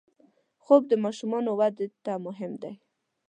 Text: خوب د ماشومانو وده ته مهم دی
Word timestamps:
خوب 0.63 0.81
د 0.87 0.93
ماشومانو 1.03 1.49
وده 1.59 1.85
ته 2.03 2.13
مهم 2.25 2.53
دی 2.61 2.73